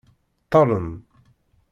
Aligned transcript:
Ṭṭalem! 0.45 0.89